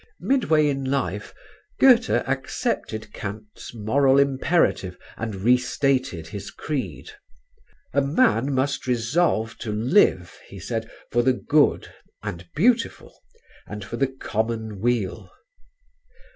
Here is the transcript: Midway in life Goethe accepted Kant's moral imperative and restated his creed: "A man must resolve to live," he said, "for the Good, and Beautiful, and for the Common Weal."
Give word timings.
Midway 0.19 0.67
in 0.67 0.83
life 0.83 1.31
Goethe 1.79 2.09
accepted 2.09 3.13
Kant's 3.13 3.71
moral 3.75 4.17
imperative 4.17 4.97
and 5.15 5.35
restated 5.35 6.25
his 6.29 6.49
creed: 6.49 7.11
"A 7.93 8.01
man 8.01 8.51
must 8.51 8.87
resolve 8.87 9.59
to 9.59 9.71
live," 9.71 10.39
he 10.47 10.57
said, 10.59 10.89
"for 11.11 11.21
the 11.21 11.33
Good, 11.33 11.93
and 12.23 12.49
Beautiful, 12.55 13.13
and 13.67 13.85
for 13.85 13.97
the 13.97 14.07
Common 14.07 14.79
Weal." 14.79 15.29